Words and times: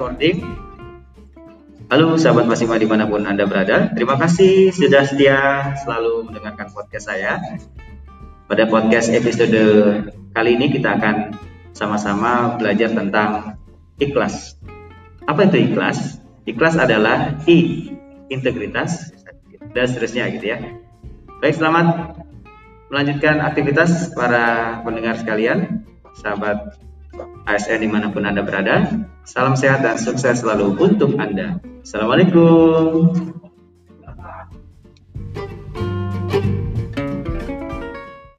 recording. 0.00 0.40
Halo 1.92 2.16
sahabat 2.16 2.48
Masima 2.48 2.80
di 2.80 2.88
mana 2.88 3.04
pun 3.04 3.20
Anda 3.28 3.44
berada. 3.44 3.92
Terima 3.92 4.16
kasih 4.16 4.72
sudah 4.72 5.04
setia 5.04 5.76
selalu 5.76 6.24
mendengarkan 6.24 6.72
podcast 6.72 7.12
saya. 7.12 7.36
Pada 8.48 8.64
podcast 8.64 9.12
episode 9.12 9.60
kali 10.32 10.56
ini 10.56 10.72
kita 10.72 10.96
akan 10.96 11.36
sama-sama 11.76 12.56
belajar 12.56 12.96
tentang 12.96 13.60
ikhlas. 14.00 14.56
Apa 15.28 15.52
itu 15.52 15.68
ikhlas? 15.68 16.24
Ikhlas 16.48 16.80
adalah 16.80 17.36
I, 17.44 17.92
integritas, 18.32 19.12
dan 19.76 19.84
seterusnya 19.84 20.32
gitu 20.32 20.56
ya. 20.56 20.80
Baik, 21.44 21.60
selamat 21.60 22.16
melanjutkan 22.88 23.44
aktivitas 23.44 24.16
para 24.16 24.80
pendengar 24.80 25.20
sekalian, 25.20 25.84
sahabat 26.16 26.88
ASN 27.46 27.80
di 27.84 27.88
mana 27.88 28.12
pun 28.12 28.24
Anda 28.24 28.44
berada. 28.44 28.88
Salam 29.24 29.54
sehat 29.54 29.84
dan 29.84 29.96
sukses 29.96 30.40
selalu 30.42 30.76
untuk 30.80 31.16
Anda. 31.16 31.60
Assalamualaikum. 31.84 33.38
Thank 36.30 36.44
you. 36.44 36.69